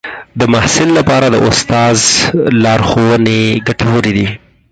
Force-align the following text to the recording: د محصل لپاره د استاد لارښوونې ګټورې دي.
د 0.39 0.41
محصل 0.53 0.89
لپاره 0.99 1.25
د 1.29 1.35
استاد 1.49 1.97
لارښوونې 2.63 3.41
ګټورې 3.67 4.11
دي. 4.17 4.27